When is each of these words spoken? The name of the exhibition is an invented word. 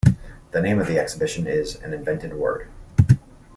The 0.49 0.61
name 0.61 0.79
of 0.79 0.87
the 0.87 0.97
exhibition 0.97 1.45
is 1.45 1.75
an 1.75 1.93
invented 1.93 2.33
word. 2.33 2.69